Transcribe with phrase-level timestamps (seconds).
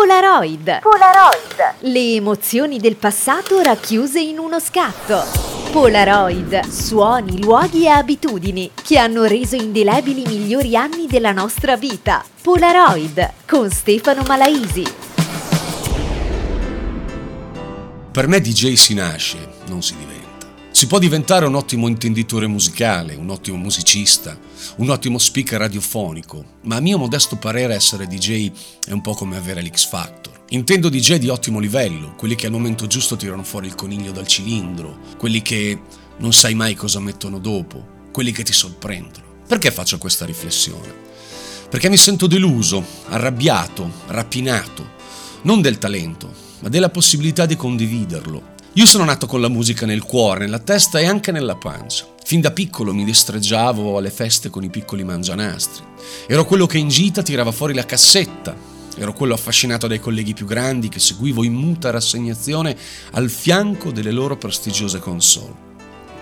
[0.00, 0.78] Polaroid.
[0.80, 1.74] Polaroid.
[1.80, 5.22] Le emozioni del passato racchiuse in uno scatto.
[5.70, 12.24] Polaroid, suoni, luoghi e abitudini che hanno reso indelebili i migliori anni della nostra vita.
[12.40, 14.84] Polaroid con Stefano Malaisi.
[18.10, 19.36] Per me DJ si nasce,
[19.66, 20.09] non si diventa.
[20.80, 24.34] Si può diventare un ottimo intenditore musicale, un ottimo musicista,
[24.76, 28.50] un ottimo speaker radiofonico, ma a mio modesto parere essere DJ
[28.86, 30.44] è un po' come avere l'X Factor.
[30.48, 34.26] Intendo DJ di ottimo livello, quelli che al momento giusto tirano fuori il coniglio dal
[34.26, 35.78] cilindro, quelli che
[36.16, 39.26] non sai mai cosa mettono dopo, quelli che ti sorprendono.
[39.46, 40.94] Perché faccio questa riflessione?
[41.68, 44.92] Perché mi sento deluso, arrabbiato, rapinato,
[45.42, 50.04] non del talento, ma della possibilità di condividerlo, io sono nato con la musica nel
[50.04, 52.06] cuore, nella testa e anche nella pancia.
[52.22, 55.84] Fin da piccolo mi destreggiavo alle feste con i piccoli mangianastri.
[56.28, 58.54] Ero quello che in gita tirava fuori la cassetta.
[58.96, 62.76] Ero quello affascinato dai colleghi più grandi che seguivo in muta rassegnazione
[63.12, 65.68] al fianco delle loro prestigiose console.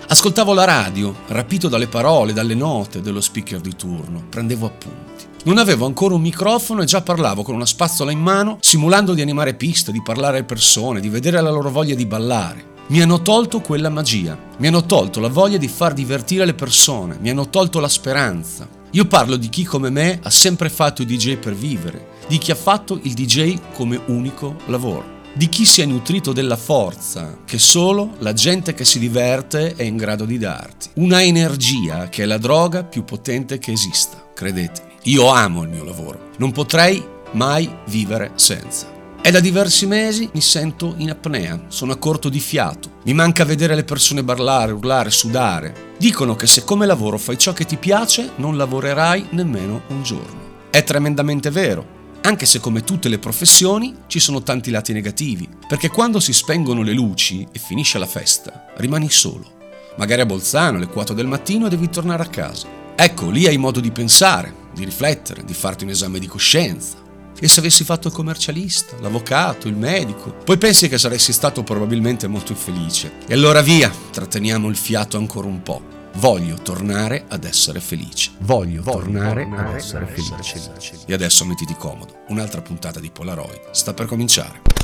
[0.07, 5.08] Ascoltavo la radio, rapito dalle parole, dalle note dello speaker di turno, prendevo appunti.
[5.45, 9.21] Non avevo ancora un microfono e già parlavo con una spazzola in mano, simulando di
[9.21, 12.67] animare piste, di parlare alle persone, di vedere la loro voglia di ballare.
[12.87, 17.17] Mi hanno tolto quella magia, mi hanno tolto la voglia di far divertire le persone,
[17.21, 18.67] mi hanno tolto la speranza.
[18.91, 22.51] Io parlo di chi come me ha sempre fatto il DJ per vivere, di chi
[22.51, 27.59] ha fatto il DJ come unico lavoro di chi si è nutrito della forza che
[27.59, 30.89] solo la gente che si diverte è in grado di darti.
[30.95, 34.88] Una energia che è la droga più potente che esista, credetemi.
[35.03, 38.97] Io amo il mio lavoro, non potrei mai vivere senza.
[39.21, 43.45] È da diversi mesi mi sento in apnea, sono a corto di fiato, mi manca
[43.45, 45.93] vedere le persone ballare, urlare, sudare.
[45.97, 50.47] Dicono che se come lavoro fai ciò che ti piace non lavorerai nemmeno un giorno.
[50.69, 55.87] È tremendamente vero, anche se come tutte le professioni ci sono tanti lati negativi, perché
[55.87, 59.57] quando si spengono le luci e finisce la festa, rimani solo.
[59.95, 62.67] Magari a Bolzano alle 4 del mattino e devi tornare a casa.
[62.95, 67.07] Ecco, lì hai modo di pensare, di riflettere, di farti un esame di coscienza.
[67.41, 72.27] E se avessi fatto il commercialista, l'avvocato, il medico, poi pensi che saresti stato probabilmente
[72.27, 73.13] molto infelice.
[73.27, 75.81] E allora via, tratteniamo il fiato ancora un po'.
[76.15, 78.31] Voglio tornare ad essere felice.
[78.39, 80.59] Voglio, Voglio tornare, tornare, ad essere felice.
[80.59, 80.93] felice.
[81.05, 82.23] E adesso mettiti comodo.
[82.27, 84.78] Un'altra puntata di Polaroid sta per cominciare.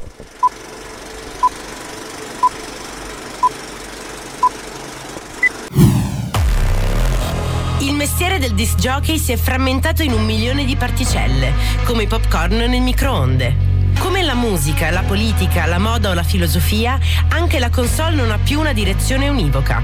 [8.06, 11.52] Mestiere del disc jockey si è frammentato in un milione di particelle,
[11.86, 13.75] come i popcorn nel microonde.
[14.00, 18.38] Come la musica, la politica, la moda o la filosofia, anche la console non ha
[18.38, 19.82] più una direzione univoca.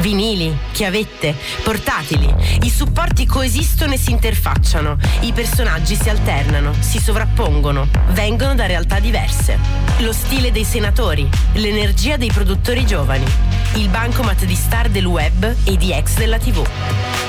[0.00, 7.88] Vinili, chiavette, portatili, i supporti coesistono e si interfacciano, i personaggi si alternano, si sovrappongono,
[8.08, 9.58] vengono da realtà diverse.
[9.98, 13.26] Lo stile dei senatori, l'energia dei produttori giovani,
[13.74, 16.66] il bancomat di star del web e di ex della tv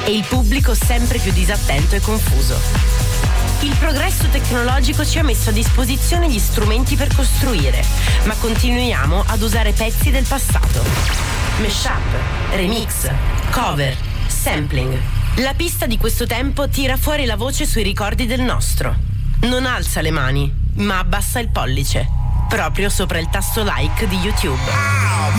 [0.06, 3.13] e il pubblico sempre più disattento e confuso.
[3.64, 7.82] Il progresso tecnologico ci ha messo a disposizione gli strumenti per costruire,
[8.26, 10.84] ma continuiamo ad usare pezzi del passato.
[11.62, 13.10] Mashup, remix,
[13.52, 13.96] cover,
[14.28, 15.00] sampling.
[15.36, 18.94] La pista di questo tempo tira fuori la voce sui ricordi del nostro.
[19.44, 22.06] Non alza le mani, ma abbassa il pollice,
[22.50, 24.60] proprio sopra il tasto like di YouTube.
[24.60, 25.32] Wow,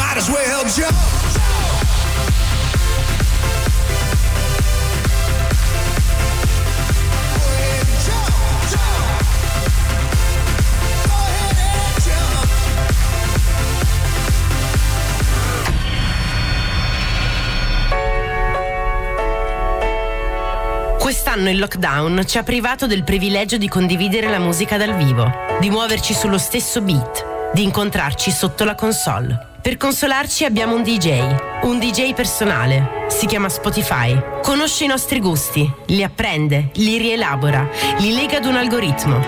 [21.34, 25.28] Quest'anno il lockdown ci ha privato del privilegio di condividere la musica dal vivo,
[25.58, 29.56] di muoverci sullo stesso beat, di incontrarci sotto la console.
[29.60, 34.16] Per consolarci abbiamo un DJ, un DJ personale, si chiama Spotify.
[34.42, 37.68] Conosce i nostri gusti, li apprende, li rielabora,
[37.98, 39.20] li lega ad un algoritmo.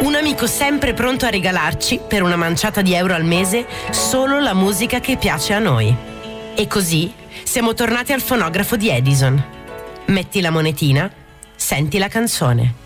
[0.00, 4.54] Un amico sempre pronto a regalarci, per una manciata di euro al mese, solo la
[4.54, 5.94] musica che piace a noi.
[6.56, 7.14] E così
[7.44, 9.62] siamo tornati al fonografo di Edison
[10.06, 11.10] metti la monetina,
[11.64, 12.83] senti la canzone.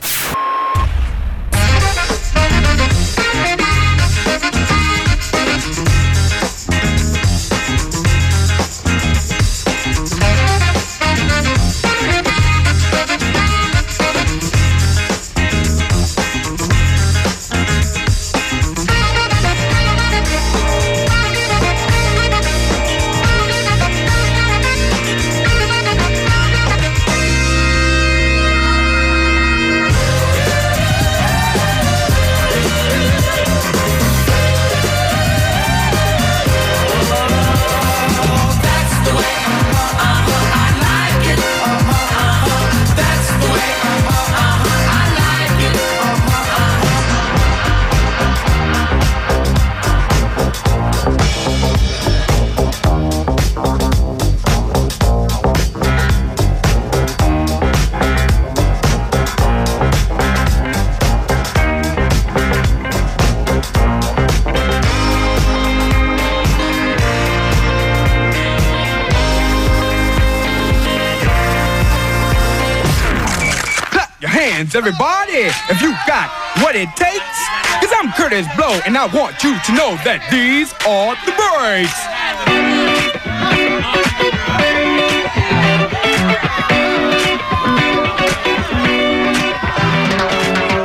[74.79, 76.31] Everybody, if you got
[76.63, 77.39] what it takes.
[77.83, 81.99] Cause I'm Curtis Blow, and I want you to know that these are the breaks.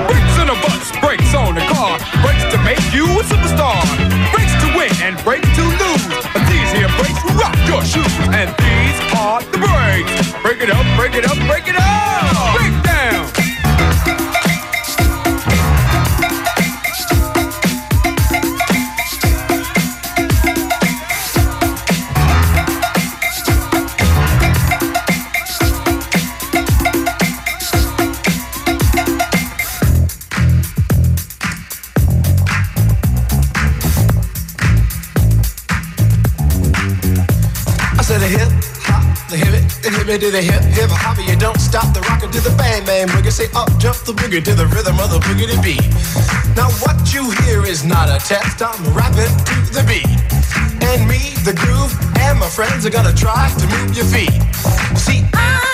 [0.10, 3.78] Brakes on a bus, brakes on a car, brakes to make you a superstar,
[4.34, 6.10] brakes to win and brakes to lose.
[6.34, 10.34] But these here brakes will rock your shoes, and these are the brakes.
[10.42, 11.93] Break it up, break it up, break it up.
[40.24, 41.20] To the hip hip hop.
[41.28, 43.32] You don't stop the rockin' to the bang bang boogie.
[43.32, 45.84] Say up jump the boogie to the rhythm of the boogie to beat.
[46.56, 48.62] Now what you hear is not a test.
[48.64, 50.08] I'm rapping to the beat,
[50.88, 51.92] and me, the groove,
[52.24, 54.40] and my friends are gonna try to move your feet.
[54.96, 55.73] See, Must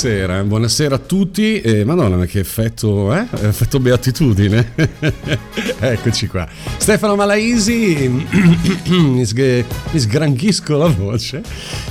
[0.00, 1.60] Buonasera, buonasera a tutti.
[1.60, 3.26] Eh, Madonna, ma che effetto, eh?
[3.42, 4.72] Effetto beatitudine.
[5.78, 6.48] Eccoci qua.
[6.78, 8.08] Stefano Malaisi,
[8.88, 11.42] mi, sghe- mi sgranchisco la voce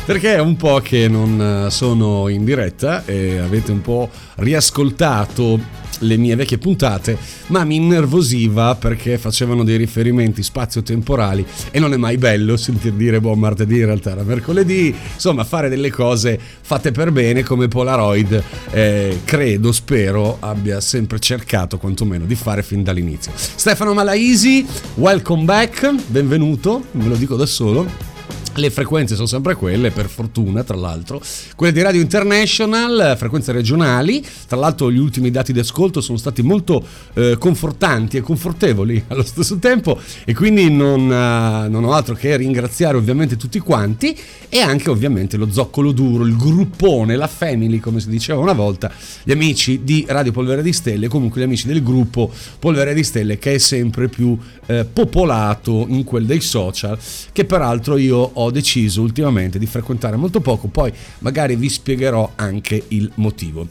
[0.06, 5.60] perché è un po' che non eh, sono in diretta e avete un po' riascoltato
[6.00, 7.18] le mie vecchie puntate,
[7.48, 13.20] ma mi innervosiva perché facevano dei riferimenti spazio-temporali e non è mai bello sentir dire
[13.20, 18.44] buon martedì, in realtà era mercoledì, insomma fare delle cose fatte per bene come Polaroid,
[18.72, 23.32] eh, credo, spero abbia sempre cercato quantomeno di fare fin dall'inizio.
[23.36, 24.66] Stefano Malaisi,
[24.96, 28.19] welcome back, benvenuto, me lo dico da solo.
[28.60, 31.22] Le frequenze sono sempre quelle, per fortuna, tra l'altro.
[31.56, 34.22] Quelle di Radio International, frequenze regionali.
[34.50, 39.24] Tra l'altro, gli ultimi dati di ascolto sono stati molto eh, confortanti e confortevoli allo
[39.24, 39.98] stesso tempo.
[40.26, 44.14] E quindi non, eh, non ho altro che ringraziare ovviamente tutti quanti.
[44.50, 48.92] E anche ovviamente lo zoccolo duro, il gruppone, la family, come si diceva una volta,
[49.24, 53.38] gli amici di Radio Polvere di Stelle, comunque gli amici del gruppo Polvere di Stelle,
[53.38, 56.98] che è sempre più eh, popolato in quel dei social,
[57.32, 62.84] che peraltro io ho deciso ultimamente di frequentare molto poco, poi magari vi spiegherò anche
[62.90, 63.68] il motivo.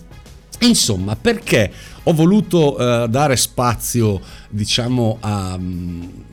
[0.61, 1.71] Insomma, perché
[2.03, 4.21] ho voluto eh, dare spazio,
[4.51, 5.59] diciamo, a,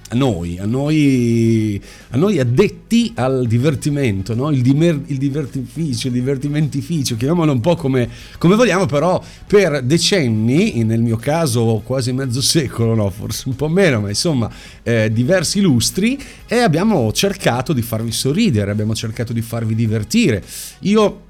[0.10, 4.52] a noi, a noi, a noi addetti al divertimento, no?
[4.52, 8.08] il, dimer- il divertificio, il divertimentificio, chiamiamolo un po' come,
[8.38, 13.10] come vogliamo, però per decenni, nel mio caso quasi mezzo secolo, no?
[13.10, 14.48] forse un po' meno, ma insomma
[14.84, 20.44] eh, diversi lustri, e abbiamo cercato di farvi sorridere, abbiamo cercato di farvi divertire.
[20.82, 21.25] Io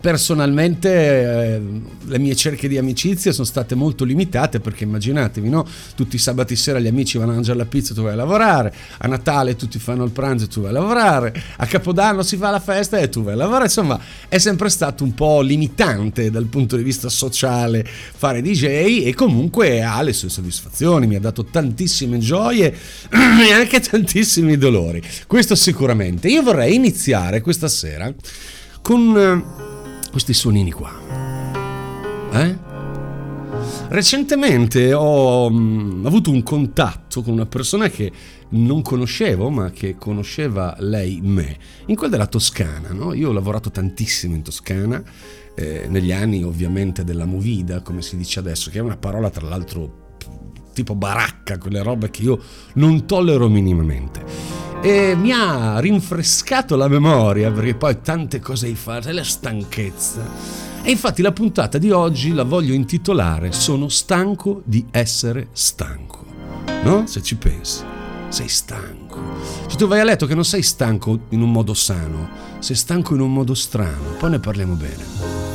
[0.00, 1.60] Personalmente eh,
[2.06, 5.66] le mie cerche di amicizia sono state molto limitate perché immaginatevi, no?
[5.96, 8.72] Tutti i sabati sera gli amici vanno a mangiare la pizza, tu vai a lavorare,
[8.98, 12.50] a Natale tutti fanno il pranzo e tu vai a lavorare, a Capodanno si fa
[12.50, 16.46] la festa e tu vai a lavorare, insomma è sempre stato un po' limitante dal
[16.46, 21.44] punto di vista sociale fare DJ e comunque ha le sue soddisfazioni, mi ha dato
[21.44, 22.72] tantissime gioie
[23.10, 26.28] e anche tantissimi dolori, questo sicuramente.
[26.28, 28.12] Io vorrei iniziare questa sera
[28.80, 29.67] con eh,
[30.10, 30.92] questi suonini qua.
[32.32, 32.66] Eh?
[33.88, 38.12] Recentemente ho mm, avuto un contatto con una persona che
[38.50, 42.92] non conoscevo, ma che conosceva lei me, in quella della Toscana.
[42.92, 43.14] No?
[43.14, 45.02] Io ho lavorato tantissimo in Toscana,
[45.54, 49.48] eh, negli anni ovviamente della movida, come si dice adesso, che è una parola tra
[49.48, 50.06] l'altro
[50.78, 52.38] tipo baracca, quelle robe che io
[52.74, 54.24] non tollero minimamente.
[54.80, 60.22] E mi ha rinfrescato la memoria perché poi tante cose hai fatto, e la stanchezza.
[60.82, 66.24] E infatti la puntata di oggi la voglio intitolare Sono stanco di essere stanco.
[66.84, 67.06] No?
[67.06, 67.82] Se ci pensi,
[68.28, 69.18] sei stanco.
[69.66, 72.28] Se tu vai a letto che non sei stanco in un modo sano,
[72.60, 75.04] sei stanco in un modo strano, poi ne parliamo bene.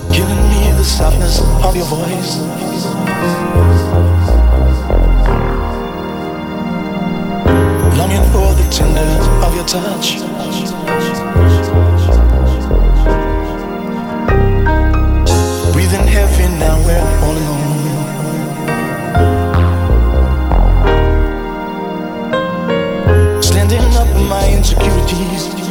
[0.09, 4.12] Giving me the softness of your voice.
[8.73, 9.01] Tender
[9.45, 10.17] of your touch.
[15.73, 17.81] Breathing heavy now, we're all alone.
[23.43, 25.62] Standing up my insecurities.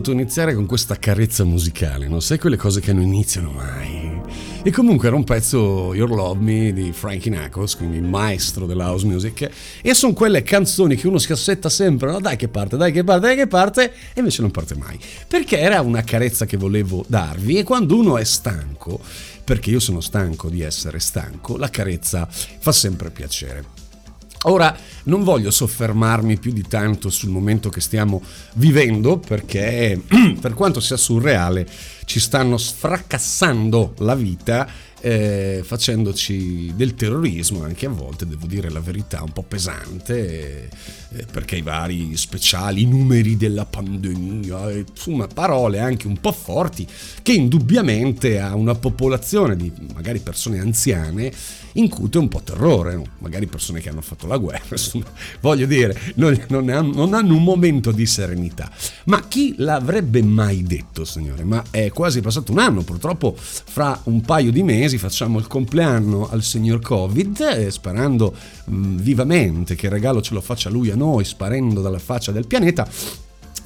[0.00, 4.18] Voluto iniziare con questa carezza musicale, non sai quelle cose che non iniziano mai.
[4.62, 8.90] E comunque era un pezzo Your Love Me di Frankie Knuckles, quindi il maestro della
[8.90, 9.50] house music,
[9.82, 13.04] e sono quelle canzoni che uno si assetta sempre, no dai che parte, dai che
[13.04, 14.98] parte, dai che parte, e invece non parte mai.
[15.28, 19.00] Perché era una carezza che volevo darvi e quando uno è stanco,
[19.44, 23.79] perché io sono stanco di essere stanco, la carezza fa sempre piacere.
[24.44, 28.22] Ora non voglio soffermarmi più di tanto sul momento che stiamo
[28.54, 30.00] vivendo perché
[30.40, 31.68] per quanto sia surreale
[32.06, 34.66] ci stanno sfracassando la vita
[35.00, 40.68] eh, facendoci del terrorismo anche a volte, devo dire la verità, un po' pesante,
[41.12, 46.32] eh, perché i vari speciali, i numeri della pandemia, eh, insomma parole anche un po'
[46.32, 46.86] forti
[47.22, 51.32] che indubbiamente a una popolazione di magari persone anziane
[51.74, 53.04] incute un po' terrore, no?
[53.18, 55.06] magari persone che hanno fatto la guerra, insomma,
[55.40, 58.70] voglio dire, non, non hanno, non hanno un momento di serenità.
[59.04, 61.44] Ma chi l'avrebbe mai detto, signore?
[61.44, 66.28] Ma è quasi passato un anno, purtroppo fra un paio di mesi facciamo il compleanno
[66.30, 70.96] al signor Covid, eh, sperando mh, vivamente che il regalo ce lo faccia lui a
[70.96, 72.88] noi, sparendo dalla faccia del pianeta.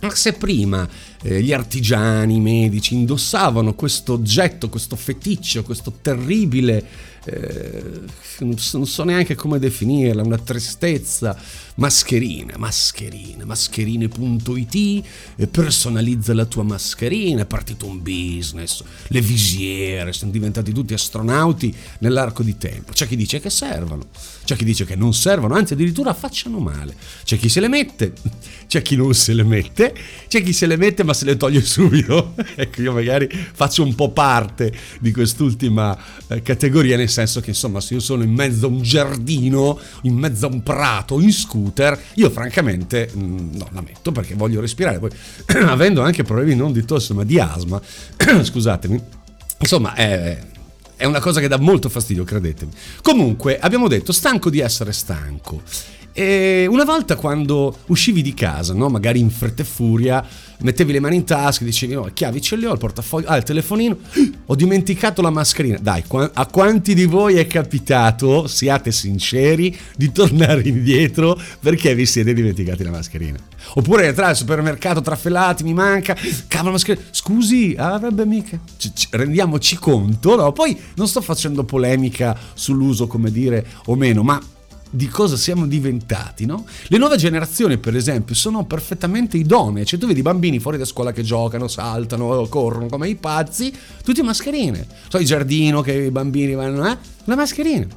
[0.00, 0.87] Ma se prima
[1.23, 6.85] eh, gli artigiani, i medici indossavano questo oggetto, questo feticcio, questo terribile,
[7.26, 8.00] eh,
[8.40, 11.37] non so neanche come definirla, una tristezza,
[11.76, 15.04] mascherina, mascherina, mascherine.it,
[15.37, 21.75] eh, personalizza la tua mascherina, è partito un business, le visiere, sono diventati tutti astronauti
[21.99, 22.93] nell'arco di tempo.
[22.93, 24.07] C'è chi dice che servono,
[24.45, 26.95] c'è chi dice che non servono, anzi addirittura facciano male.
[27.25, 28.12] C'è chi se le mette,
[28.66, 29.95] c'è chi non se le mette,
[30.28, 32.35] c'è chi se le mette ma se le toglie subito.
[32.54, 35.97] ecco, io magari faccio un po' parte di quest'ultima
[36.28, 40.14] eh, categoria, nel senso che insomma se io sono in mezzo a un giardino, in
[40.14, 44.99] mezzo a un prato, in scooter, io francamente mm, no, la metto perché voglio respirare.
[44.99, 45.11] Poi
[45.64, 47.80] avendo anche problemi non di tosse ma di asma,
[48.42, 49.00] scusatemi,
[49.61, 50.52] insomma è
[50.97, 52.71] è una cosa che dà molto fastidio, credetemi.
[53.02, 55.62] Comunque, abbiamo detto, stanco di essere stanco.
[56.16, 58.88] E una volta quando uscivi di casa, no?
[58.88, 60.25] magari in fretta e furia,
[60.61, 63.42] mettevi le mani in tasca dicevi: No, chiavi ce le ho, il portafoglio, ah, il
[63.42, 63.99] telefonino,
[64.47, 65.76] ho dimenticato la mascherina.
[65.80, 66.04] Dai,
[66.35, 72.84] a quanti di voi è capitato, siate sinceri, di tornare indietro perché vi siete dimenticati
[72.84, 73.39] la mascherina?
[73.75, 77.04] Oppure entrare al supermercato trafellati, mi manca, cavolo, mascherina.
[77.10, 78.56] Scusi, avrebbe mica.
[78.76, 80.52] Ci- ci- rendiamoci conto, no?
[80.52, 84.41] Poi non sto facendo polemica sull'uso, come dire, o meno, ma
[84.95, 86.65] di cosa siamo diventati, no?
[86.87, 89.85] Le nuove generazioni, per esempio, sono perfettamente idonee.
[89.85, 93.73] Cioè, tu vedi i bambini fuori da scuola che giocano, saltano, corrono come i pazzi,
[94.04, 94.87] tutti mascherine.
[95.09, 96.97] So, il giardino che i bambini vanno, eh?
[97.25, 97.89] Le mascherine.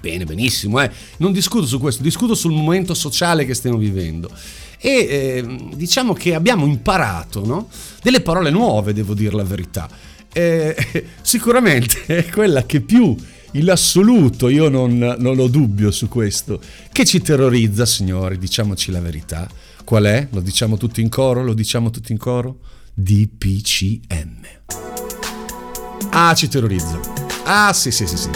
[0.00, 0.90] Bene, benissimo, eh.
[1.18, 4.30] Non discuto su questo, discuto sul momento sociale che stiamo vivendo.
[4.78, 7.68] E eh, diciamo che abbiamo imparato, no?
[8.02, 9.88] Delle parole nuove, devo dire la verità.
[10.32, 10.76] Eh,
[11.20, 13.14] sicuramente quella che più
[13.52, 16.60] in assoluto io non, non ho dubbio su questo.
[16.92, 19.48] Che ci terrorizza, signori, diciamoci la verità.
[19.84, 20.28] Qual è?
[20.32, 21.42] Lo diciamo tutti in coro?
[21.42, 22.58] Lo diciamo tutti in coro?
[22.92, 24.40] DPCM.
[26.10, 26.98] Ah, ci terrorizza.
[27.44, 28.30] Ah, sì, sì, sì, sì.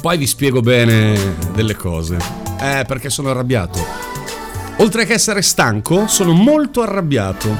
[0.00, 2.16] Poi vi spiego bene delle cose.
[2.60, 3.78] Eh, perché sono arrabbiato.
[4.78, 7.54] Oltre che essere stanco, sono molto arrabbiato.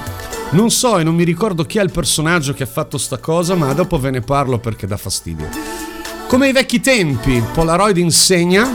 [0.52, 3.54] Non so e non mi ricordo chi è il personaggio che ha fatto sta cosa,
[3.54, 5.48] ma dopo ve ne parlo perché dà fastidio.
[6.30, 8.70] Come ai vecchi tempi, Polaroid insegna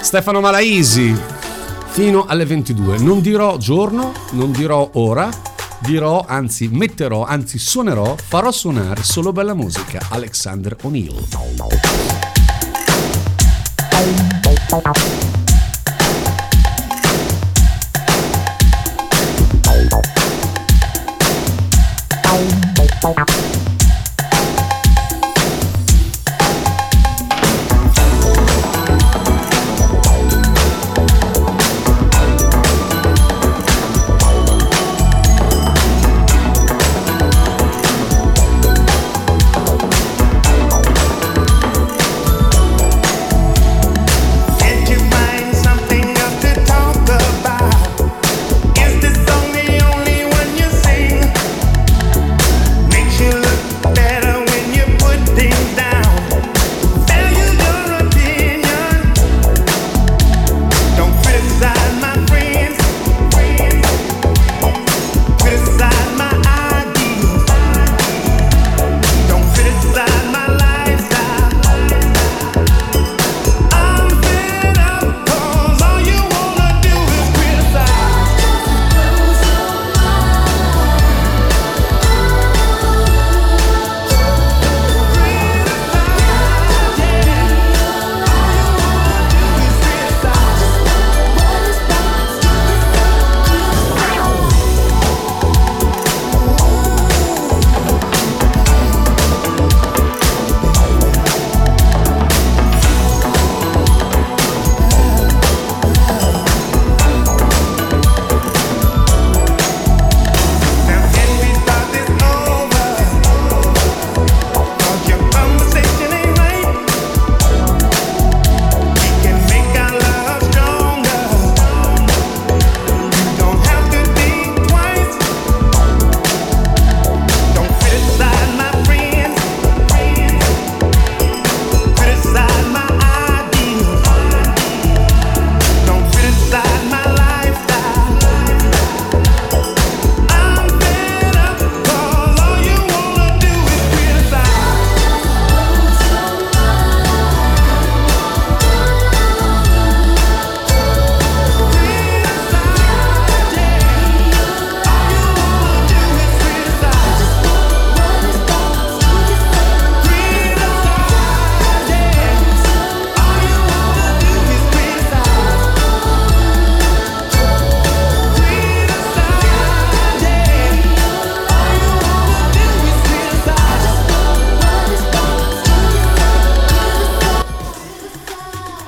[0.00, 1.14] Stefano Malaisi
[1.90, 2.96] fino alle 22.
[3.00, 5.28] Non dirò giorno, non dirò ora,
[5.80, 10.00] dirò, anzi metterò, anzi suonerò, farò suonare solo bella musica.
[10.08, 11.22] Alexander O'Neill.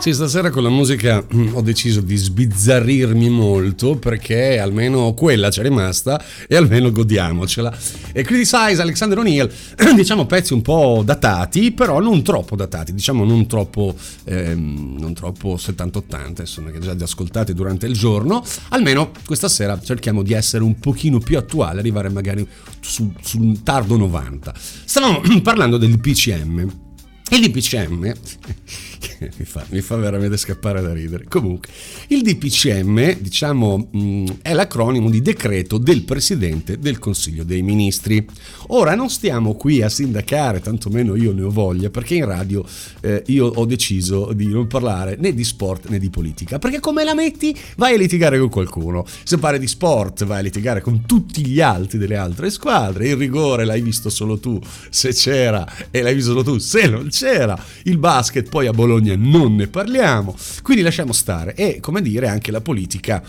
[0.01, 5.61] Sì, stasera con la musica mm, ho deciso di sbizzarrirmi molto perché almeno quella c'è
[5.61, 7.77] rimasta e almeno godiamocela.
[8.11, 9.53] E Criticize, Alexander O'Neill,
[9.95, 16.41] diciamo pezzi un po' datati, però non troppo datati, diciamo non troppo, ehm, troppo 70-80,
[16.41, 18.43] insomma, che già li ascoltate durante il giorno.
[18.71, 22.49] Almeno questa sera cerchiamo di essere un pochino più attuali, arrivare magari
[22.81, 24.55] su, sul tardo 90.
[24.57, 26.89] Stavamo parlando del PCM.
[27.33, 28.13] Il DPCM
[29.39, 31.25] mi fa, mi fa veramente scappare da ridere.
[31.29, 31.69] Comunque,
[32.09, 38.25] il DPCM, diciamo, mh, è l'acronimo di decreto del Presidente del Consiglio dei Ministri.
[38.69, 42.65] Ora non stiamo qui a sindacare, tantomeno io ne ho voglia, perché in radio
[43.01, 47.05] eh, io ho deciso di non parlare né di sport né di politica, perché come
[47.05, 49.07] la metti vai a litigare con qualcuno.
[49.25, 53.17] Se parli di sport vai a litigare con tutti gli altri delle altre squadre, il
[53.17, 54.61] rigore l'hai visto solo tu,
[54.91, 58.89] se c'era, e l'hai visto solo tu, se non c'era, il basket poi a Bologna
[58.99, 61.55] non ne parliamo, quindi lasciamo stare.
[61.55, 63.23] E come dire, anche la politica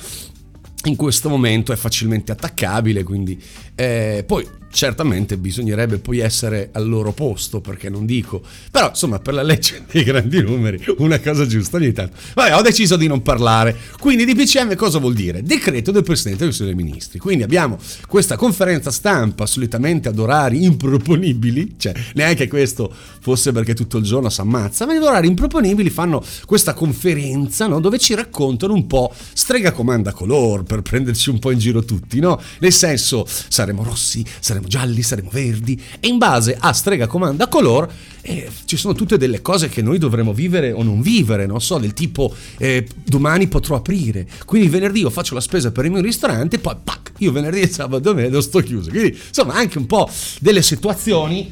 [0.86, 3.39] in questo momento è facilmente attaccabile, quindi
[3.76, 9.34] eh, poi certamente bisognerebbe poi essere al loro posto, perché non dico, però insomma per
[9.34, 12.17] la legge dei grandi numeri una cosa giusta ogni tanto.
[12.34, 13.77] Vabbè, ho deciso di non parlare.
[13.99, 15.43] Quindi DPCM cosa vuol dire?
[15.43, 17.19] Decreto del Presidente del Consiglio dei Ministri.
[17.19, 23.97] Quindi abbiamo questa conferenza stampa solitamente ad orari improponibili, cioè neanche questo fosse perché tutto
[23.97, 27.79] il giorno si ammazza, ma ad orari improponibili fanno questa conferenza no?
[27.79, 32.19] dove ci raccontano un po' strega comanda color per prenderci un po' in giro tutti,
[32.19, 32.39] no?
[32.60, 37.91] Nel senso saremo rossi, saremo gialli, saremo verdi e in base a strega comanda color
[38.21, 41.78] eh, ci sono tutte delle cose che noi dovremo vivere o non vivere, non so,
[41.78, 46.02] del tipo eh, domani potrò aprire, quindi venerdì io faccio la spesa per il mio
[46.02, 48.89] ristorante, poi pac, io venerdì e sabato e domenica sto chiuso.
[48.89, 51.52] Quindi insomma anche un po' delle situazioni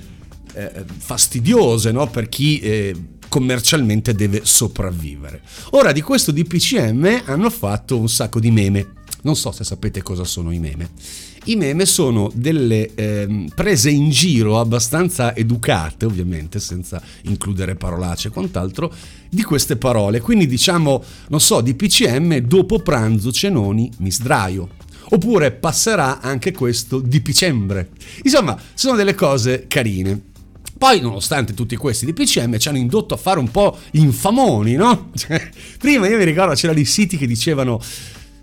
[0.53, 2.07] eh, fastidiose no?
[2.09, 2.95] per chi eh,
[3.29, 5.41] commercialmente deve sopravvivere.
[5.71, 8.93] Ora di questo DPCM hanno fatto un sacco di meme.
[9.21, 10.89] Non so se sapete cosa sono i meme.
[11.45, 18.31] I meme sono delle ehm, prese in giro abbastanza educate, ovviamente, senza includere parolacce e
[18.31, 18.93] quant'altro,
[19.29, 20.19] di queste parole.
[20.19, 24.69] Quindi diciamo, non so, di PCM, dopo pranzo cenoni mi sdraio.
[25.11, 27.89] Oppure passerà anche questo di dicembre.
[28.23, 30.27] Insomma, sono delle cose carine.
[30.77, 35.11] Poi, nonostante tutti questi DPCM, ci hanno indotto a fare un po' infamoni, no?
[35.15, 37.81] Cioè, prima io mi ricordo c'erano i siti che dicevano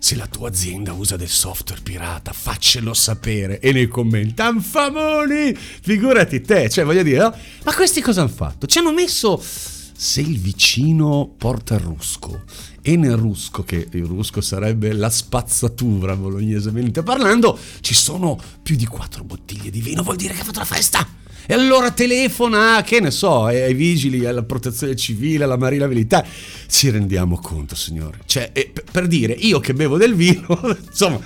[0.07, 3.59] se la tua azienda usa del software pirata, faccelo sapere.
[3.59, 5.53] E nei commenti, infamoni!
[5.53, 7.35] Figurati te, cioè voglio dire, no?
[7.65, 8.67] ma questi cosa hanno fatto?
[8.67, 12.43] Ci hanno messo se il vicino porta il rusco
[12.81, 18.85] e nel rusco, che il rusco sarebbe la spazzatura bolognesamente parlando, ci sono più di
[18.85, 21.05] quattro bottiglie di vino, vuol dire che ha fatto la festa.
[21.49, 26.27] E allora telefona, che ne so, ai vigili, alla protezione civile, alla marina militare.
[26.67, 28.19] Ci rendiamo conto, signore.
[28.25, 28.51] Cioè,
[28.91, 31.19] per- dire, io che bevo del vino, insomma,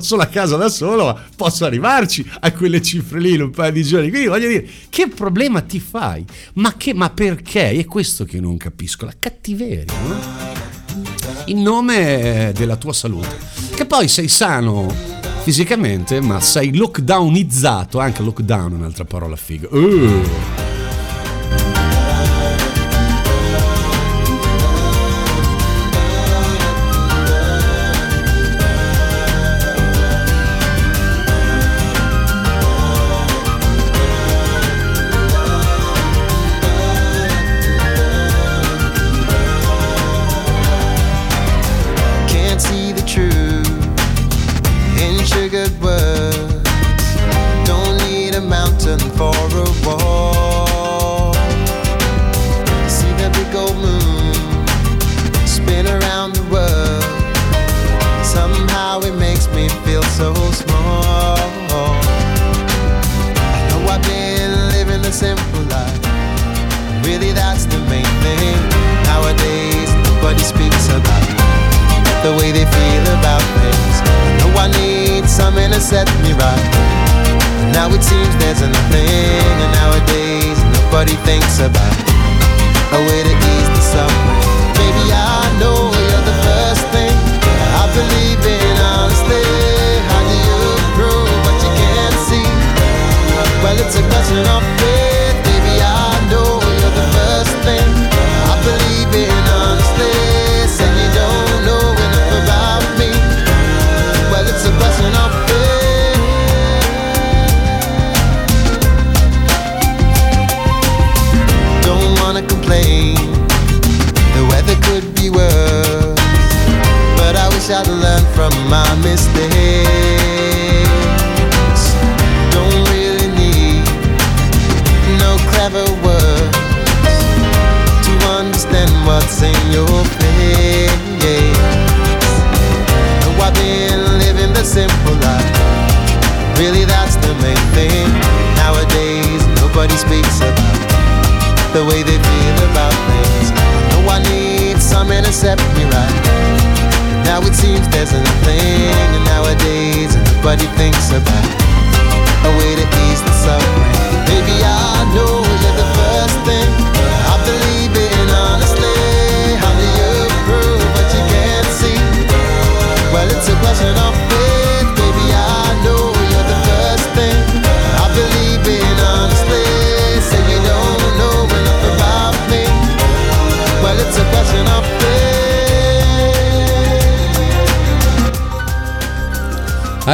[0.00, 3.84] sono a casa da solo, posso arrivarci a quelle cifre lì in un paio di
[3.84, 4.10] giorni.
[4.10, 6.24] Quindi voglio dire, che problema ti fai?
[6.54, 7.70] Ma, che, ma perché?
[7.70, 10.72] È questo che non capisco, la cattiveria, no?
[11.46, 13.38] in nome della tua salute.
[13.74, 19.68] Che poi sei sano fisicamente, ma sei lockdownizzato, anche lockdown è un'altra parola figa.
[19.70, 20.71] Uh.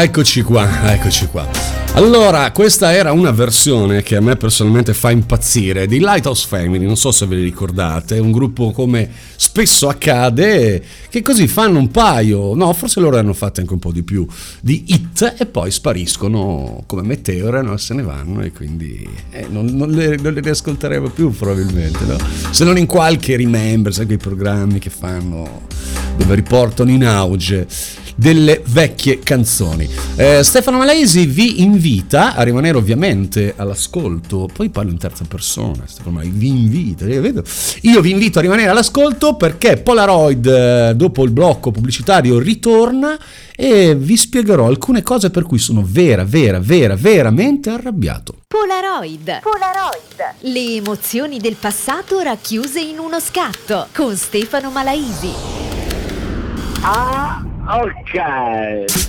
[0.01, 1.45] Eccoci qua, eccoci qua.
[1.95, 6.97] Allora, questa era una versione che a me personalmente fa impazzire di Lighthouse Family, non
[6.97, 9.11] so se ve li ricordate, un gruppo come
[9.59, 13.91] spesso accade che così fanno un paio, no, forse loro hanno fatto anche un po'
[13.91, 14.25] di più
[14.61, 17.77] di hit e poi spariscono come meteore, no?
[17.77, 22.17] se ne vanno e quindi eh, non, non le, non le riascolteremo più probabilmente, no?
[22.51, 25.63] Se non in qualche remember, sai quei programmi che fanno
[26.17, 27.67] dove riportano in auge
[28.19, 29.89] delle vecchie canzoni.
[30.17, 36.17] Eh, Stefano Malaisi vi invita a rimanere ovviamente all'ascolto, poi parlo in terza persona, Stefano
[36.17, 37.45] Malaisi vi invita, io, vedo.
[37.83, 43.17] io vi invito a rimanere all'ascolto perché Polaroid eh, dopo il blocco pubblicitario ritorna
[43.57, 48.35] e vi spiegherò alcune cose per cui sono vera, vera, vera, veramente arrabbiato.
[48.47, 49.41] Polaroid.
[49.41, 50.35] Polaroid.
[50.41, 55.33] Le emozioni del passato racchiuse in uno scatto con Stefano Malaisi.
[56.83, 59.08] Ah, ok.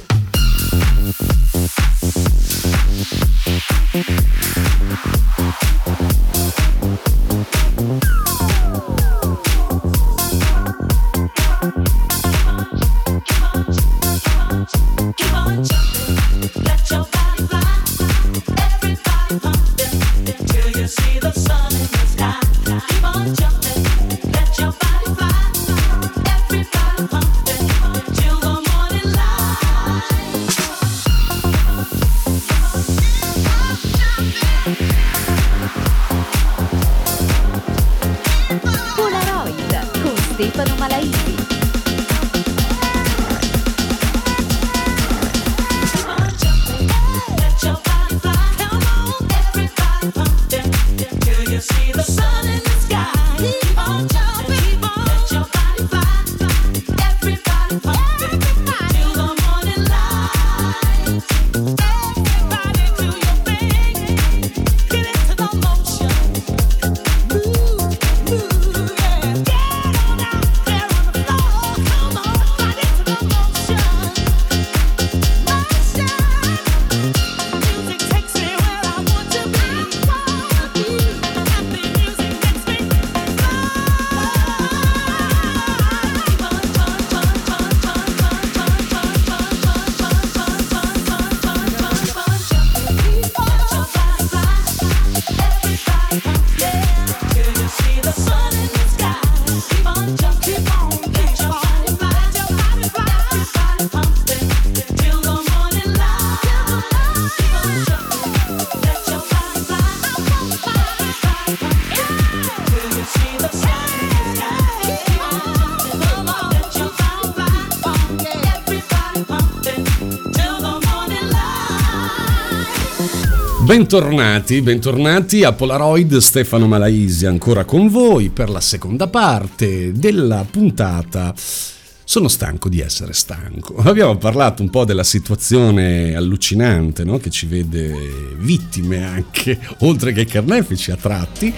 [123.69, 131.35] Bentornati, bentornati a Polaroid, Stefano Malaisi ancora con voi per la seconda parte della puntata.
[131.37, 133.75] Sono stanco di essere stanco.
[133.85, 137.19] Abbiamo parlato un po' della situazione allucinante no?
[137.19, 137.93] che ci vede
[138.39, 141.53] vittime anche, oltre che carnefici a tratti.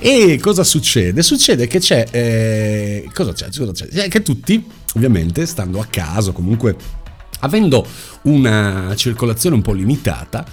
[0.00, 1.22] E cosa succede?
[1.22, 2.06] Succede che c'è...
[2.10, 3.48] eh, cosa c'è?
[3.50, 4.08] Cosa c'è?
[4.08, 4.62] Che tutti,
[4.96, 6.76] ovviamente, stando a casa, comunque
[7.40, 7.86] avendo
[8.24, 10.44] una circolazione un po' limitata,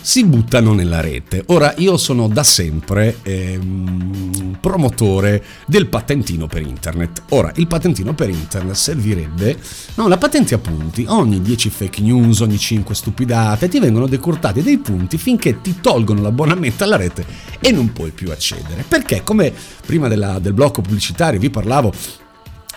[0.00, 1.42] si buttano nella rete.
[1.46, 7.22] Ora io sono da sempre ehm, promotore del patentino per internet.
[7.30, 9.58] Ora il patentino per internet servirebbe,
[9.94, 14.62] no, la patente a punti, ogni 10 fake news, ogni 5 stupidate ti vengono decurtati
[14.62, 17.24] dei punti finché ti tolgono l'abbonamento alla rete
[17.60, 18.84] e non puoi più accedere.
[18.86, 19.52] Perché come
[19.84, 21.92] prima della- del blocco pubblicitario vi parlavo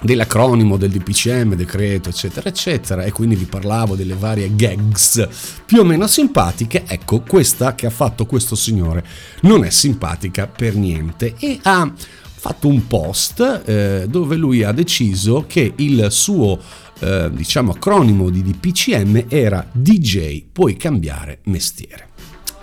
[0.04, 5.28] dell'acronimo del DPCM, decreto, eccetera, eccetera, e quindi vi parlavo delle varie gags
[5.66, 9.04] più o meno simpatiche, ecco, questa che ha fatto questo signore
[9.42, 15.46] non è simpatica per niente e ha fatto un post eh, dove lui ha deciso
[15.48, 16.60] che il suo
[17.00, 22.13] eh, diciamo acronimo di DPCM era DJ, puoi cambiare mestiere.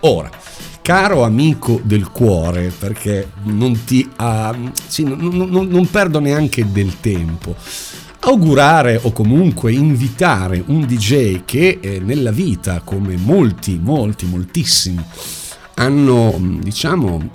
[0.00, 0.30] Ora,
[0.80, 4.54] caro amico del cuore, perché non ti ha,
[4.86, 7.54] sì, non, non- non perdo neanche del tempo.
[8.22, 15.02] Augurare o comunque invitare un DJ che eh, nella vita, come molti, molti, moltissimi,
[15.74, 17.30] hanno, diciamo,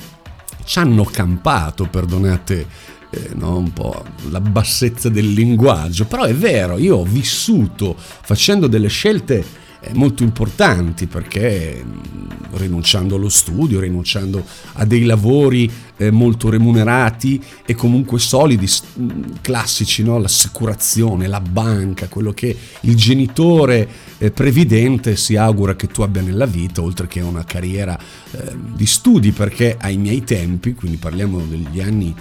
[0.64, 2.68] ci hanno campato, perdonate
[3.12, 8.68] eh, no, un po' la bassezza del linguaggio, però è vero, io ho vissuto facendo
[8.68, 16.50] delle scelte molto importanti perché mh, rinunciando allo studio, rinunciando a dei lavori eh, molto
[16.50, 20.18] remunerati e comunque solidi, mh, classici, no?
[20.18, 26.46] l'assicurazione, la banca, quello che il genitore eh, previdente si augura che tu abbia nella
[26.46, 27.98] vita, oltre che una carriera
[28.32, 32.14] eh, di studi, perché ai miei tempi, quindi parliamo degli anni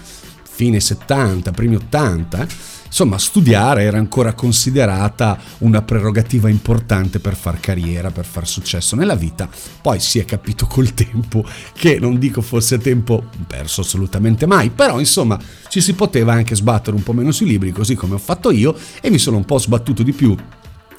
[0.55, 2.47] fine 70, primi 80,
[2.95, 9.17] insomma studiare era ancora considerata una prerogativa importante per far carriera, per far successo nella
[9.17, 9.49] vita.
[9.83, 15.01] Poi si è capito col tempo che non dico fosse tempo perso assolutamente mai, però
[15.01, 15.37] insomma
[15.69, 18.77] ci si poteva anche sbattere un po' meno sui libri, così come ho fatto io,
[19.01, 20.37] e mi sono un po' sbattuto di più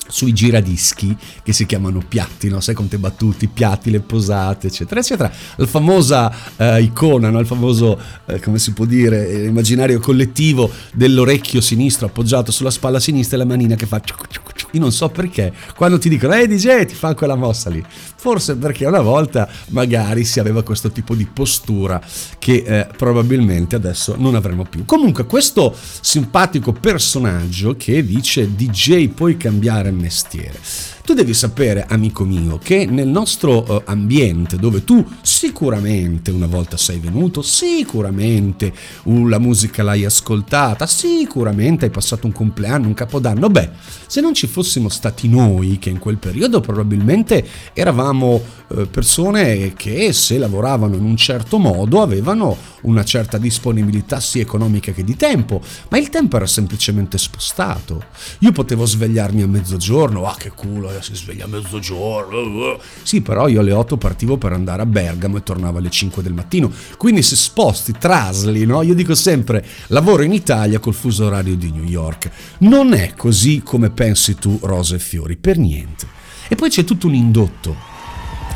[0.08, 2.60] sui giradischi che si chiamano piatti, no?
[2.60, 5.32] sai quante battuti, piatti, le posate, eccetera, eccetera.
[5.56, 7.40] La famosa eh, icona, no?
[7.40, 13.00] il famoso, eh, come si può dire, eh, immaginario collettivo dell'orecchio sinistro appoggiato sulla spalla
[13.00, 14.00] sinistra e la manina che fa...
[14.00, 14.55] ciuc, ciuc.
[14.76, 17.84] Io non so perché, quando ti dicono, ehi DJ, ti fa quella mossa lì.
[18.18, 22.02] Forse perché una volta magari si aveva questo tipo di postura
[22.38, 24.84] che eh, probabilmente adesso non avremo più.
[24.84, 30.60] Comunque questo simpatico personaggio che dice DJ puoi cambiare mestiere.
[31.06, 36.78] Tu devi sapere, amico mio, che nel nostro eh, ambiente dove tu sicuramente una volta
[36.78, 43.70] sei venuto, sicuramente la musica l'hai ascoltata, sicuramente hai passato un compleanno, un capodanno, beh,
[44.08, 50.12] se non ci fossimo stati noi che in quel periodo probabilmente eravamo eh, persone che
[50.12, 55.62] se lavoravano in un certo modo avevano una certa disponibilità sia economica che di tempo,
[55.90, 58.06] ma il tempo era semplicemente spostato.
[58.40, 62.40] Io potevo svegliarmi a mezzogiorno, ah che culo, eh, si sveglia a mezzogiorno.
[62.40, 62.80] uh.
[63.04, 66.34] Sì, però io alle 8 partivo per andare a Bergamo e tornavo alle 5 del
[66.34, 66.72] mattino.
[66.98, 68.82] Quindi se sposti, trasli, no?
[68.82, 72.30] Io dico sempre, lavoro in Italia col fuso orario di New York.
[72.60, 76.08] Non è così come pensi tu, rose e fiori, per niente.
[76.48, 77.76] E poi c'è tutto un indotto,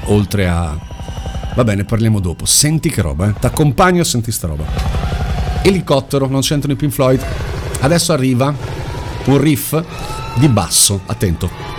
[0.05, 0.77] oltre a...
[1.55, 2.45] Va bene, parliamo dopo.
[2.45, 3.33] Senti che roba, eh?
[3.39, 4.65] T'accompagno, senti sta roba.
[5.63, 7.25] Elicottero, non c'entrano i Pink Floyd.
[7.81, 8.53] Adesso arriva
[9.25, 9.83] un riff
[10.37, 11.78] di basso, attento.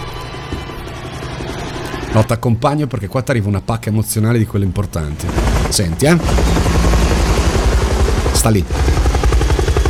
[2.12, 5.26] No, ti accompagno perché qua ti arriva una pacca emozionale di quelle importanti.
[5.68, 6.18] Senti, eh?
[8.32, 8.64] Sta lì.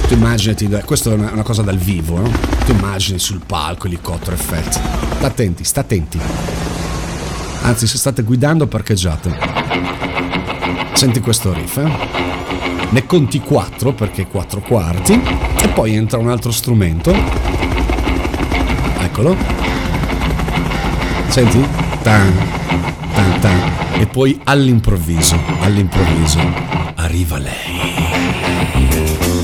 [0.07, 2.31] Tu immaginati, eh, questa è una, cosa dal vivo, no?
[2.67, 4.79] Tu immagini sul palco, elicottero, effetti.
[5.17, 6.21] Sta attenti, sta attenti.
[7.63, 9.39] Anzi, se state guidando, parcheggiate.
[10.93, 11.91] Senti questo riff, eh?
[12.91, 15.13] Ne conti 4 perché 4 quarti
[15.63, 17.15] e poi entra un altro strumento.
[18.99, 19.37] Eccolo.
[21.29, 21.90] Senti?
[22.03, 22.33] Tan,
[23.15, 24.01] tan, tan.
[24.01, 26.41] E poi all'improvviso, all'improvviso,
[26.97, 29.40] arriva lei.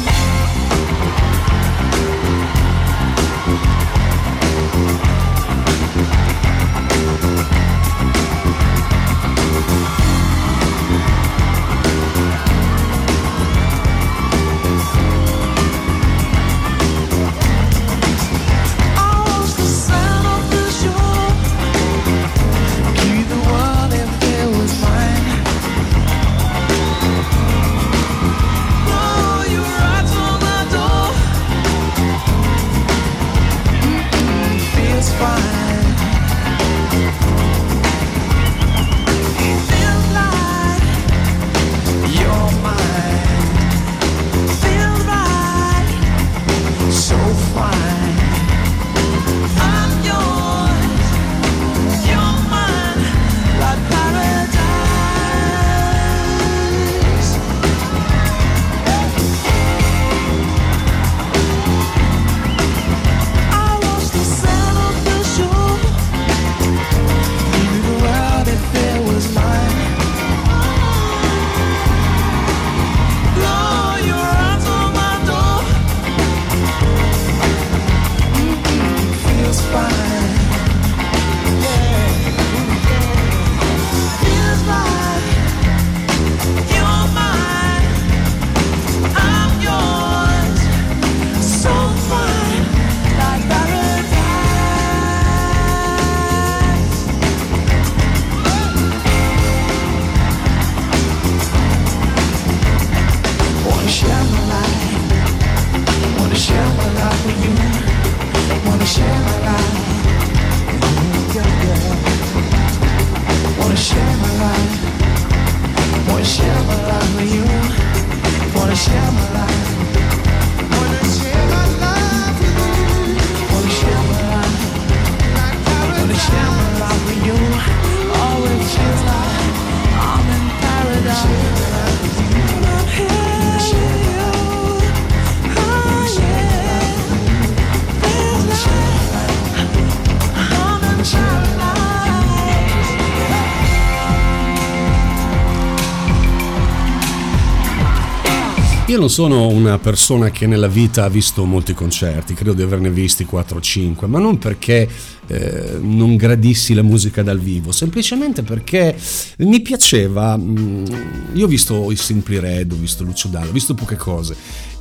[148.88, 152.88] Io non sono una persona che nella vita ha visto molti concerti, credo di averne
[152.88, 154.88] visti 4 o 5, ma non perché
[155.26, 158.96] eh, non gradissi la musica dal vivo, semplicemente perché
[159.38, 160.36] mi piaceva.
[160.36, 160.84] mm,
[161.32, 164.36] Io ho visto i Simply Red, ho visto Lucio Dalla, ho visto poche cose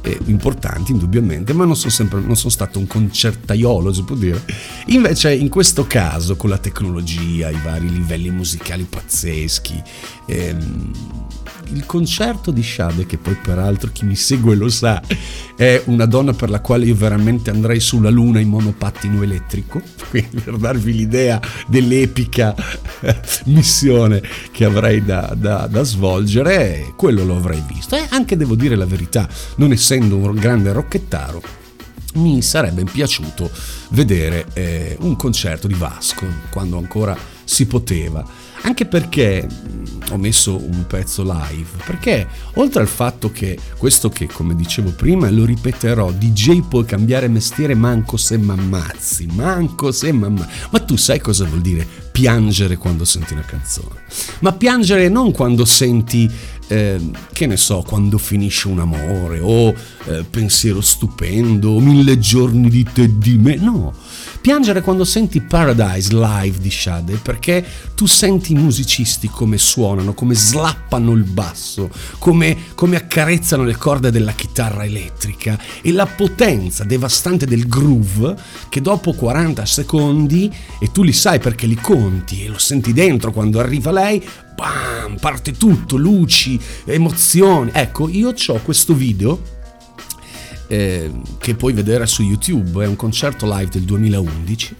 [0.06, 4.43] eh, importanti indubbiamente, ma non sono sempre non sono stato un concertaiolo, si può dire.
[4.88, 9.82] Invece in questo caso con la tecnologia, i vari livelli musicali pazzeschi,
[10.28, 10.91] ehm,
[11.74, 15.01] il concerto di Shade, che poi peraltro chi mi segue lo sa,
[15.56, 19.82] è una donna per la quale io veramente andrei sulla luna in monopattino elettrico,
[20.12, 22.56] per darvi l'idea dell'epica
[23.01, 27.95] eh, missione che avrei da, da- da svolgere, quello lo avrei visto.
[27.95, 31.41] E anche devo dire la verità, non essendo un grande rocchettaro,
[32.16, 33.50] mi sarebbe piaciuto
[33.89, 38.26] vedere eh, un concerto di Vasco quando ancora si poteva.
[38.62, 44.26] Anche perché mh, ho messo un pezzo live, perché oltre al fatto che questo che
[44.26, 50.68] come dicevo prima, lo ripeterò, DJ può cambiare mestiere manco se m'ammazzi, manco se m'ammazzi.
[50.72, 54.03] Ma tu sai cosa vuol dire piangere quando senti una canzone?
[54.39, 56.32] Ma piangere non quando senti
[56.68, 59.68] eh, che ne so, quando finisce un amore o
[60.05, 63.93] eh, pensiero stupendo o mille giorni di te di me, no.
[64.39, 70.36] Piangere quando senti Paradise live di Shade perché tu senti i musicisti come suonano, come
[70.36, 71.89] slappano il basso,
[72.20, 78.36] come, come accarezzano le corde della chitarra elettrica e la potenza devastante del groove
[78.70, 80.49] che dopo 40 secondi,
[80.80, 84.24] e tu li sai perché li conti e lo senti dentro quando arriva lei,
[84.56, 87.72] bam, parte tutto, luci, emozioni.
[87.74, 89.41] Ecco, io ho questo video
[90.68, 94.76] eh, che puoi vedere su YouTube, è un concerto live del 2011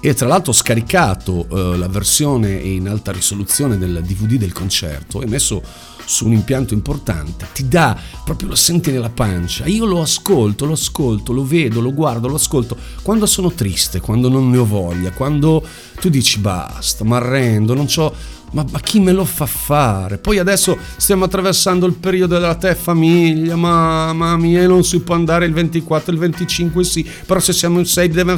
[0.00, 5.22] e tra l'altro ho scaricato eh, la versione in alta risoluzione del DVD del concerto
[5.22, 5.62] e messo
[6.04, 9.66] su un impianto importante, ti dà proprio lo senti nella pancia.
[9.66, 14.28] Io lo ascolto, lo ascolto, lo vedo, lo guardo, lo ascolto quando sono triste, quando
[14.28, 15.62] non ne ho voglia, quando
[16.00, 20.18] tu dici basta, mi arrendo, non c'ho ma, ma chi me lo fa fare?
[20.18, 25.44] Poi adesso stiamo attraversando il periodo della te famiglia, mamma mia, non si può andare
[25.44, 28.36] il 24, il 25 sì, però se siamo in 6 deve...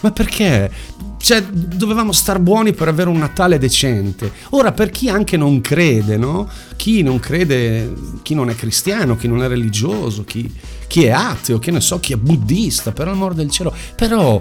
[0.00, 0.70] Ma perché?
[1.24, 4.30] Cioè, dovevamo star buoni per avere un Natale decente.
[4.50, 6.46] Ora, per chi anche non crede, no?
[6.76, 10.52] Chi non crede, chi non è cristiano, chi non è religioso, chi,
[10.86, 13.74] chi è ateo, che ne so, chi è buddista, per l'amor del cielo.
[13.96, 14.38] Però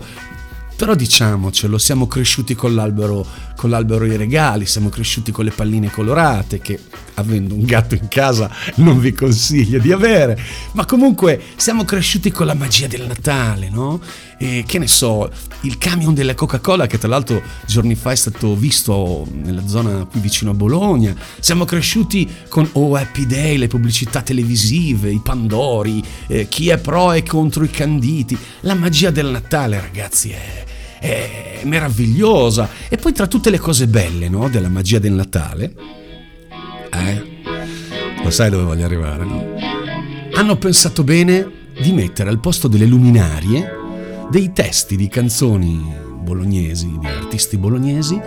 [0.76, 3.26] però diciamocelo, siamo cresciuti con l'albero,
[3.56, 6.78] con l'albero ai regali, siamo cresciuti con le palline colorate che
[7.16, 10.40] avendo un gatto in casa non vi consiglio di avere,
[10.74, 14.00] ma comunque siamo cresciuti con la magia del Natale, no?
[14.38, 15.30] E che ne so,
[15.62, 20.20] il camion della Coca-Cola che tra l'altro giorni fa è stato visto nella zona qui
[20.20, 26.48] vicino a Bologna, siamo cresciuti con Oh Happy Day, le pubblicità televisive, i Pandori, eh,
[26.48, 30.64] chi è pro e contro i canditi, la magia del Natale ragazzi è
[31.04, 32.70] è meravigliosa.
[32.88, 34.48] E poi tra tutte le cose belle, no?
[34.48, 35.74] Della magia del Natale,
[37.00, 37.24] eh?
[38.24, 39.56] Lo sai dove voglio arrivare, no?
[40.34, 43.82] Hanno pensato bene di mettere al posto delle luminarie
[44.30, 48.20] dei testi di canzoni bolognesi, di artisti bolognesi,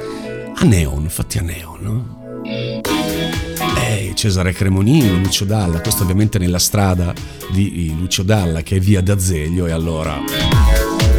[0.55, 2.43] a neon, fatti a neon, no?
[2.45, 7.13] Eh, Cesare Cremonini, Lucio Dalla, questo ovviamente nella strada
[7.53, 10.19] di Lucio Dalla che è via d'Azeglio e allora...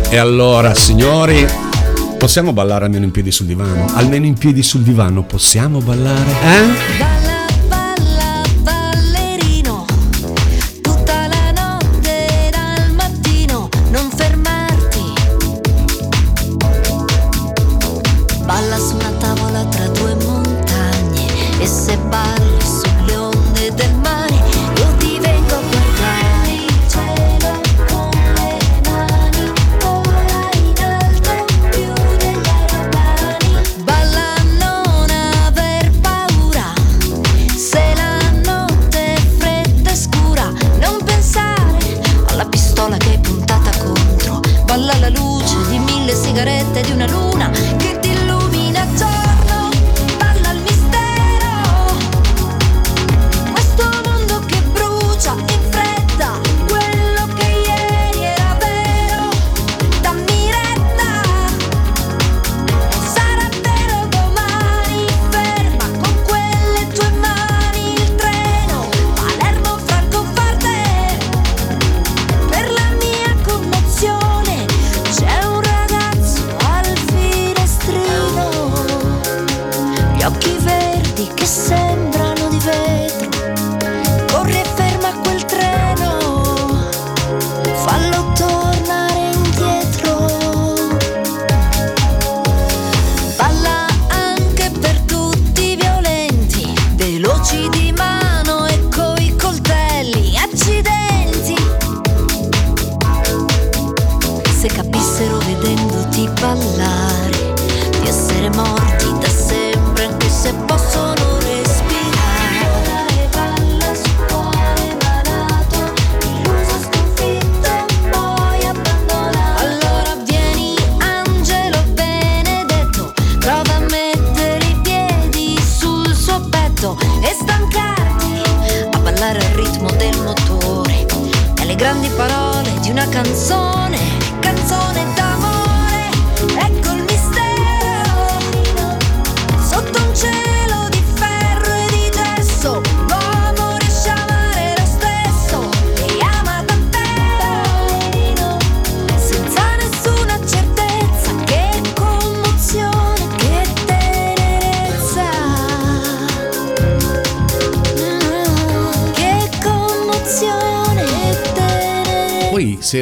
[0.10, 1.46] E allora, signori,
[2.18, 3.88] possiamo ballare almeno in piedi sul divano?
[3.94, 6.32] Almeno in piedi sul divano possiamo ballare?
[6.32, 7.17] Eh?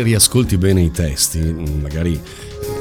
[0.06, 2.22] Riascolti bene i testi, mm, magari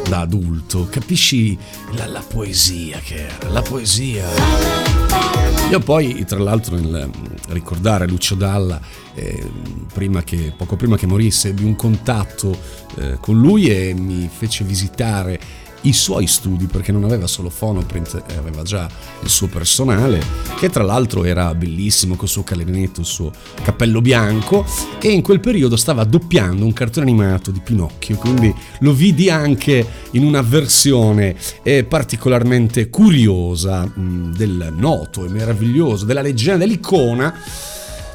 [0.07, 1.57] da adulto, capisci
[1.93, 4.27] la, la poesia che era, la poesia.
[5.71, 8.79] Io poi, tra l'altro, nel mm, ricordare Lucio Dalla,
[9.15, 9.51] eh,
[9.93, 12.57] prima che- poco prima che morisse, ebbi un contatto
[12.99, 15.41] eh, con lui e mi fece visitare
[15.85, 18.89] i suoi studi perché non aveva solo Phonoprint, eh, aveva già
[19.23, 20.23] il suo personale
[20.59, 23.31] che tra l'altro era bellissimo col suo clarinetto, il suo
[23.63, 24.65] cappello bianco
[25.01, 29.87] e in quel periodo stava doppiando un cartone animato di Pinocchio, quindi lo vidi anche
[30.13, 37.35] in una versione eh, particolarmente curiosa mh, del noto e meraviglioso, della leggenda, dell'icona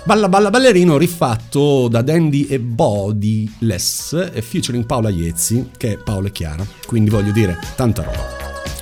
[0.10, 6.30] Balla Balla Ballerino rifatto da Dandy e Bodiless e featuring Paola Iezzi che è Paola
[6.30, 6.66] e Chiara.
[6.88, 8.28] Quindi voglio dire tanta roba.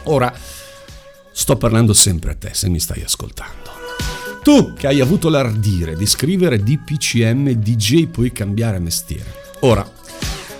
[0.03, 0.34] Ora
[1.30, 3.71] sto parlando sempre a te se mi stai ascoltando.
[4.41, 9.34] Tu che hai avuto l'ardire di scrivere DPCM DJ puoi cambiare mestiere.
[9.59, 9.86] Ora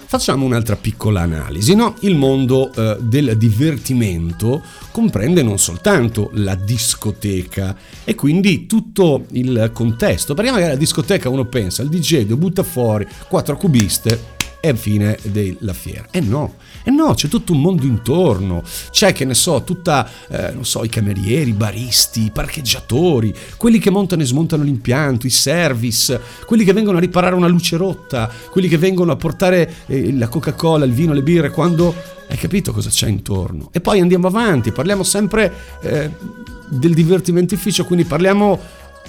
[0.10, 1.96] Facciamo un'altra piccola analisi, no?
[2.00, 10.34] Il mondo eh, del divertimento comprende non soltanto la discoteca e quindi tutto il contesto,
[10.34, 15.20] perché magari alla discoteca uno pensa, il DJ lo butta fuori, quattro cubiste e fine
[15.24, 16.08] della fiera.
[16.10, 16.56] E no,
[16.88, 20.86] e no, c'è tutto un mondo intorno, c'è che ne so, tutta, eh, non so,
[20.86, 26.64] i camerieri, i baristi, i parcheggiatori, quelli che montano e smontano l'impianto, i service, quelli
[26.64, 30.86] che vengono a riparare una luce rotta, quelli che vengono a portare eh, la Coca-Cola,
[30.86, 31.94] il vino, le birre, quando
[32.30, 33.68] hai capito cosa c'è intorno.
[33.74, 36.10] E poi andiamo avanti, parliamo sempre eh,
[36.70, 38.58] del divertimentificio, quindi parliamo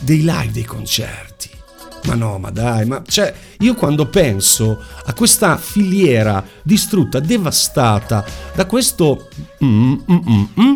[0.00, 1.57] dei live, dei concerti.
[2.04, 8.24] Ma no, ma dai, ma cioè, io quando penso a questa filiera distrutta, devastata
[8.54, 9.28] da questo.
[9.64, 10.72] mm, mm, mm, mm,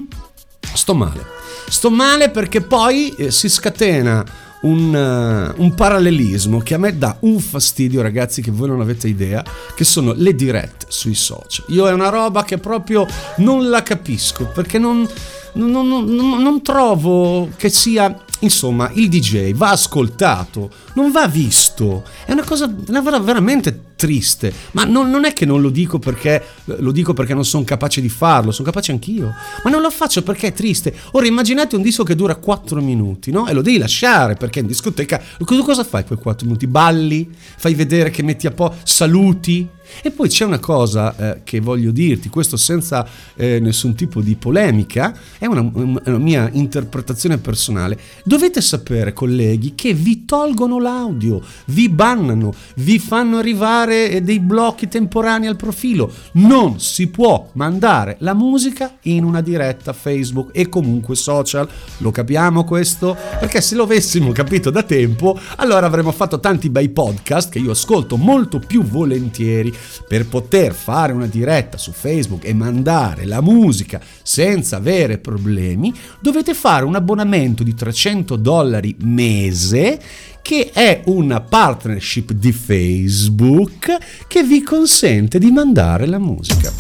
[0.74, 1.24] sto male.
[1.68, 4.22] Sto male perché poi eh, si scatena
[4.62, 9.08] un, eh, un parallelismo che a me dà un fastidio, ragazzi, che voi non avete
[9.08, 9.42] idea,
[9.74, 11.64] che sono le dirette sui social.
[11.68, 13.06] Io è una roba che proprio
[13.38, 15.08] non la capisco perché non-
[15.54, 22.04] non- non- non trovo che sia Insomma, il DJ va ascoltato, non va visto.
[22.24, 24.52] È una cosa veramente triste.
[24.72, 28.00] Ma non, non è che non lo dico perché lo dico perché non sono capace
[28.00, 29.32] di farlo, sono capace anch'io.
[29.62, 30.92] Ma non lo faccio perché è triste.
[31.12, 33.46] Ora immaginate un disco che dura 4 minuti, no?
[33.46, 36.66] E lo devi lasciare perché in discoteca cosa fai quei 4 minuti?
[36.66, 37.30] Balli?
[37.56, 39.68] Fai vedere che metti a po', saluti?
[40.02, 44.36] E poi c'è una cosa eh, che voglio dirti, questo senza eh, nessun tipo di
[44.36, 47.98] polemica, è una, una mia interpretazione personale.
[48.24, 54.88] Dovete sapere, colleghi, che vi tolgono l'audio, vi bannano, vi fanno arrivare eh, dei blocchi
[54.88, 56.12] temporanei al profilo.
[56.32, 61.68] Non si può mandare la musica in una diretta Facebook e comunque social.
[61.98, 63.16] Lo capiamo questo?
[63.38, 67.72] Perché se lo avessimo capito da tempo, allora avremmo fatto tanti bei podcast che io
[67.72, 69.72] ascolto molto più volentieri
[70.06, 76.54] per poter fare una diretta su Facebook e mandare la musica senza avere problemi, dovete
[76.54, 80.00] fare un abbonamento di 300 dollari mese
[80.42, 86.72] che è una partnership di Facebook che vi consente di mandare la musica.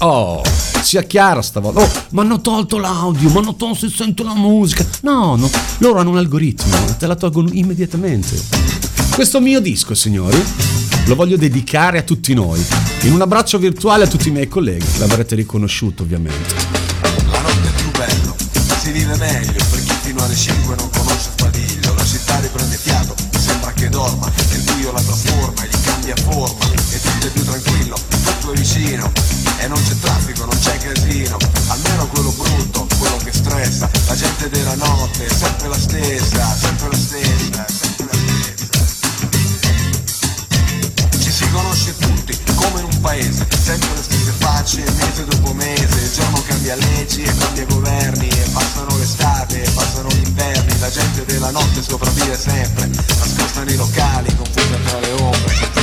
[0.00, 0.42] Oh,
[0.80, 1.80] sia chiara stavolta.
[1.80, 4.86] Oh, ma hanno tolto l'audio, ma hanno tolto se sento la musica.
[5.02, 8.97] No, no, loro hanno un algoritmo, te la tolgono immediatamente.
[9.18, 10.40] Questo mio disco, signori,
[11.06, 12.64] lo voglio dedicare a tutti noi.
[13.00, 14.86] In un abbraccio virtuale a tutti i miei colleghi.
[14.98, 16.54] L'avrete riconosciuto, ovviamente.
[17.26, 18.36] La notte è più bello,
[18.80, 21.94] si vive meglio per chi fino alle 5 non conosce Spadiglio.
[21.94, 26.64] La città riprende fiato, sembra che dorma, e il buio la trasforma, gli cambia forma,
[26.92, 29.10] e tutto è più tranquillo, tutto è vicino,
[29.58, 34.48] e non c'è traffico, non c'è casino, almeno quello brutto, quello che stressa, la gente
[34.48, 37.87] della notte è sempre la stessa, sempre la stessa.
[43.00, 48.28] Paese, sempre le stesse facce, mese dopo mese, il giorno cambia leggi e cambia governi,
[48.28, 53.76] e passano l'estate, e passano gli inverni, la gente della notte sopravvive sempre, nascosta nei
[53.76, 55.77] locali, confusa tra le ombre,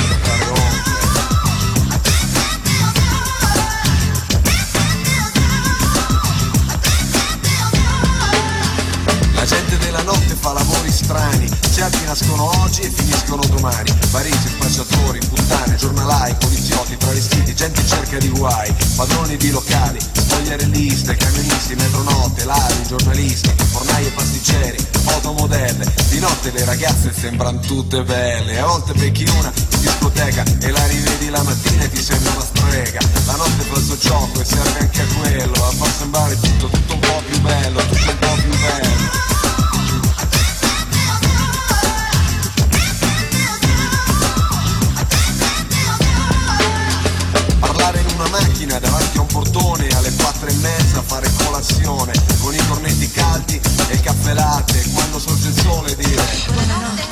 [12.16, 13.92] nascono oggi e finiscono domani.
[14.10, 21.14] Parigi, spacciatori, puttane, giornalai, poliziotti, travestiti, gente in cerca di guai, padroni di locali, spogliarelliste,
[21.14, 25.92] camionisti, metronotte, ladri, giornalisti, fornai e pasticceri, fotomodelle.
[26.08, 30.86] Di notte le ragazze sembrano tutte belle, a volte becchi una in discoteca e la
[30.86, 33.00] rivedi la mattina e ti sembra una strega.
[33.26, 36.68] La notte fa il suo gioco e serve anche a quello, a far sembrare tutto,
[36.68, 39.35] tutto un po' più bello, tutto un po' più bello.
[48.40, 53.60] Macchina davanti a un portone alle quattro e mezza, fare colazione con i cornetti caldi
[53.88, 56.24] e il caffè latte quando sorge il sole dire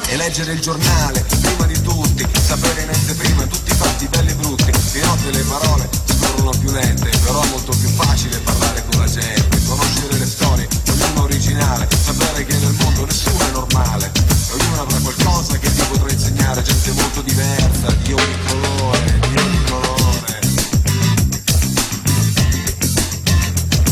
[0.09, 4.35] e leggere il giornale prima di tutti, sapere in anteprima tutti i fatti belli e
[4.35, 9.01] brutti, di notte le parole scorrono più lente, però è molto più facile parlare con
[9.01, 14.12] la gente, conoscere le storie, ognuno originale, sapere che nel mondo nessuno è normale,
[14.53, 18.44] ognuno avrà qualcosa che ti potrà insegnare, gente molto diversa, di ogni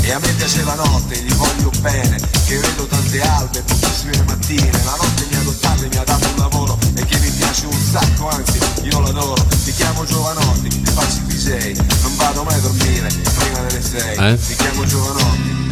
[0.04, 4.70] E a me piace la notte, gli voglio bene, che vedo tante albe, pochissime mattine,
[4.84, 7.66] la notte mi ha adottato e mi ha dato un lavoro e che mi piace
[7.66, 12.54] un sacco, anzi io l'adoro, mi chiamo Giovanotti e faccio il DJ, non vado mai
[12.54, 14.38] a dormire prima delle 6, Eh?
[14.48, 15.71] mi chiamo Giovanotti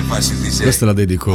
[0.63, 1.33] Questa la dedico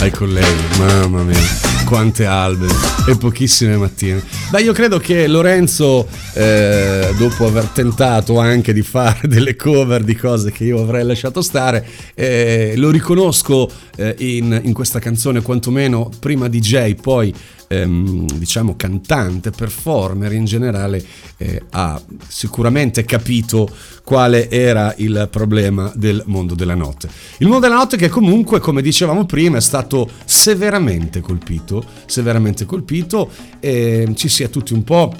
[0.00, 1.38] ai colleghi, mamma mia,
[1.84, 2.66] quante albe
[3.06, 4.22] e pochissime mattine.
[4.50, 10.16] Beh, io credo che Lorenzo, eh, dopo aver tentato anche di fare delle cover di
[10.16, 16.10] cose che io avrei lasciato stare, eh, lo riconosco eh, in, in questa canzone, quantomeno
[16.18, 17.32] prima DJ, poi
[17.68, 21.04] ehm, diciamo cantante, performer in generale,
[21.36, 23.68] eh, ha sicuramente capito
[24.02, 27.08] quale era il problema del mondo della notte.
[27.38, 33.30] Il mondo della notte che comunque, come dicevamo prima, è stato severamente colpito, severamente colpito
[33.60, 35.12] e ci si è tutti un po'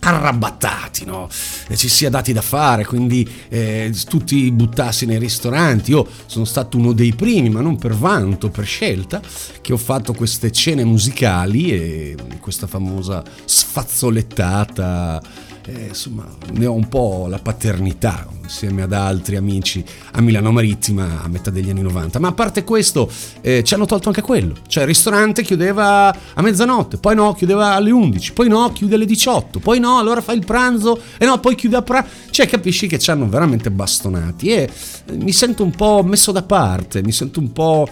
[0.00, 1.28] arrabattati, no?
[1.74, 5.92] Ci sia dati da fare, quindi eh, tutti buttassi nei ristoranti.
[5.92, 9.22] Io sono stato uno dei primi, ma non per vanto, per scelta,
[9.60, 15.22] che ho fatto queste cene musicali e questa famosa sfazzolettata.
[15.66, 21.22] Eh, insomma, ne ho un po' la paternità insieme ad altri amici a Milano Marittima
[21.22, 22.18] a metà degli anni 90.
[22.18, 23.10] Ma a parte questo,
[23.40, 24.54] eh, ci hanno tolto anche quello.
[24.66, 29.06] Cioè, il ristorante chiudeva a mezzanotte, poi no, chiudeva alle 11, poi no, chiude alle
[29.06, 32.08] 18, poi no, allora fai il pranzo e no, poi chiude a pranzo.
[32.30, 34.68] Cioè, capisci che ci hanno veramente bastonati e
[35.06, 37.88] eh, mi sento un po' messo da parte, mi sento un po'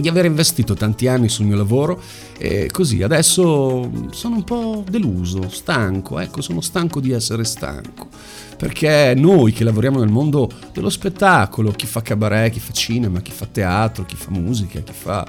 [0.00, 2.00] di aver investito tanti anni sul mio lavoro
[2.36, 8.08] e così adesso sono un po' deluso, stanco, ecco, sono stanco di essere stanco.
[8.56, 13.32] Perché noi che lavoriamo nel mondo dello spettacolo, chi fa cabaret, chi fa cinema, chi
[13.32, 15.26] fa teatro, chi fa musica, chi fa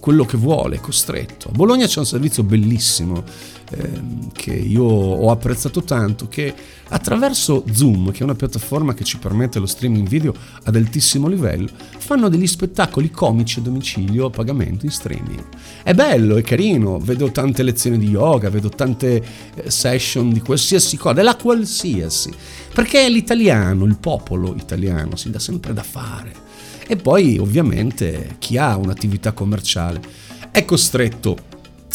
[0.00, 1.48] quello che vuole, costretto.
[1.48, 3.22] A Bologna c'è un servizio bellissimo
[3.70, 6.54] ehm, che io ho apprezzato tanto, che
[6.88, 10.34] attraverso Zoom, che è una piattaforma che ci permette lo streaming video
[10.64, 11.68] ad altissimo livello,
[11.98, 15.44] fanno degli spettacoli comici a domicilio a pagamento in streaming.
[15.82, 19.22] È bello, è carino, vedo tante lezioni di yoga, vedo tante
[19.54, 22.32] eh, session di qualsiasi cosa, della qualsiasi,
[22.72, 26.46] perché l'italiano, il popolo italiano si dà sempre da fare.
[26.90, 30.00] E poi ovviamente chi ha un'attività commerciale
[30.50, 31.36] è costretto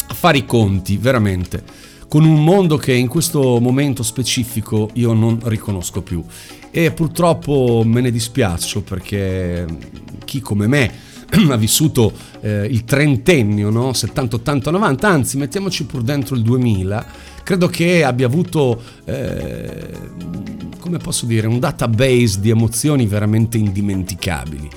[0.06, 1.62] a fare i conti veramente
[2.14, 6.24] con un mondo che in questo momento specifico io non riconosco più.
[6.70, 9.66] E purtroppo me ne dispiaccio perché
[10.24, 10.92] chi come me
[11.50, 13.92] ha vissuto eh, il trentennio, no?
[13.92, 17.06] 70, 80, 90, anzi mettiamoci pur dentro il 2000,
[17.44, 19.90] credo che abbia avuto, eh,
[20.80, 24.68] come posso dire, un database di emozioni veramente indimenticabili.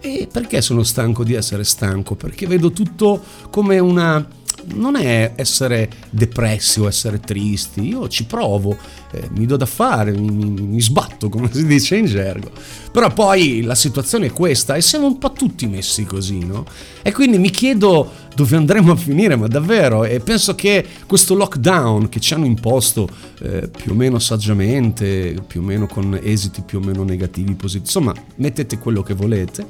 [0.00, 2.14] E perché sono stanco di essere stanco?
[2.14, 4.26] Perché vedo tutto come una...
[4.64, 8.76] Non è essere depressi o essere tristi, io ci provo,
[9.10, 12.52] eh, mi do da fare, mi, mi- mi sbatto come si dice in gergo.
[12.92, 16.64] Però poi la situazione è questa e siamo un po' tutti messi così, no?
[17.02, 22.08] E quindi mi chiedo dove andremo a finire, ma davvero, e penso che questo lockdown
[22.08, 23.08] che ci hanno imposto
[23.40, 27.84] eh, più o meno saggiamente, più o meno con esiti più o meno negativi, positivi,
[27.84, 29.64] insomma, mettete quello che volete,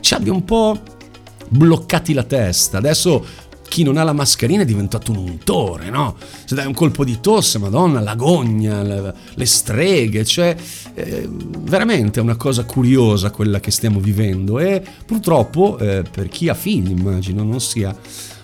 [0.00, 0.80] ci abbia un po'
[1.48, 2.78] bloccati la testa.
[2.78, 3.24] Adesso
[3.68, 6.16] chi non ha la mascherina è diventato un untore, no?
[6.44, 10.56] Se dai un colpo di tosse, madonna, l'agonia, le, le streghe, cioè
[10.94, 16.48] eh, veramente è una cosa curiosa quella che stiamo vivendo e purtroppo eh, per chi
[16.48, 17.94] ha figli immagino non sia,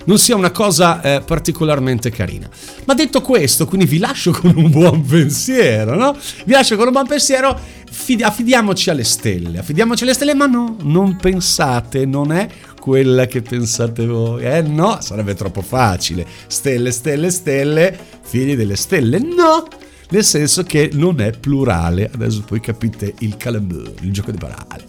[0.05, 2.49] non sia una cosa eh, particolarmente carina.
[2.85, 6.17] Ma detto questo, quindi vi lascio con un buon pensiero, no?
[6.45, 7.59] Vi lascio con un buon pensiero,
[7.91, 12.49] fidi- affidiamoci alle stelle, affidiamoci alle stelle, ma no, non pensate, non è
[12.85, 14.45] quella che pensate voi.
[14.45, 16.27] Eh no, sarebbe troppo facile.
[16.49, 19.19] Stelle, stelle, stelle, figli delle stelle.
[19.19, 19.67] No!
[20.11, 22.11] Nel senso che non è plurale.
[22.13, 24.85] Adesso poi capite il calambur, il gioco di parole.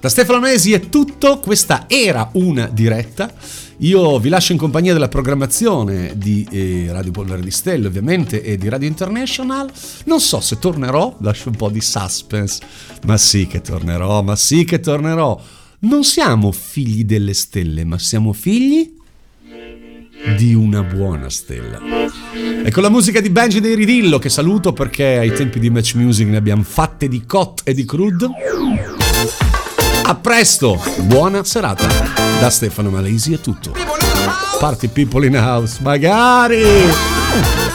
[0.00, 1.38] Da Stefano Mesi è tutto.
[1.38, 3.32] Questa era una diretta.
[3.82, 8.56] Io vi lascio in compagnia della programmazione di eh, Radio Polvere di Stelle, ovviamente, e
[8.56, 9.70] di Radio International.
[10.06, 12.60] Non so se tornerò, lascio un po' di suspense.
[13.06, 15.40] Ma sì che tornerò, ma sì che tornerò.
[15.80, 18.94] Non siamo figli delle stelle, ma siamo figli
[20.36, 21.78] di una buona stella.
[22.64, 25.94] E con la musica di Benji dei Ridillo, che saluto perché ai tempi di Match
[25.94, 28.28] Music ne abbiamo fatte di cot e di crud.
[30.02, 31.86] A presto, buona serata.
[32.40, 33.72] Da Stefano Malesi è tutto.
[34.58, 37.67] Party people in house, magari!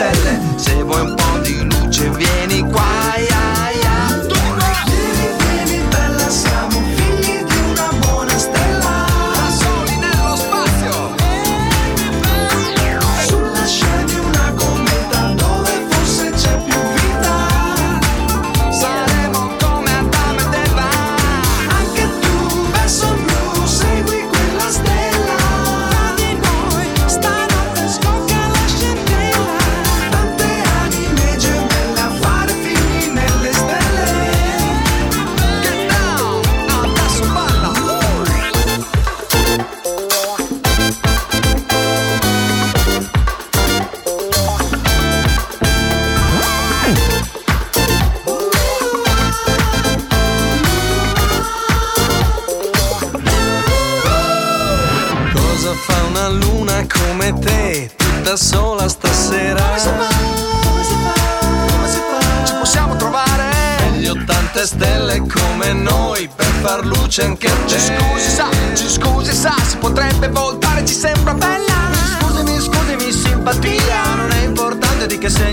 [0.00, 0.40] Delle stelle.
[0.56, 1.19] Se vuoi un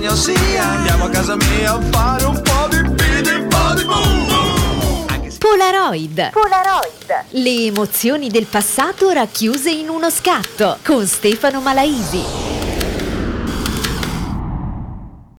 [0.07, 0.63] segno sia.
[0.63, 5.37] Andiamo a casa mia a fare un po' di bidi, un po' di boom.
[5.37, 6.31] Polaroid.
[6.31, 7.25] Polaroid.
[7.29, 12.46] Le emozioni del passato racchiuse in uno scatto con Stefano Malaisi.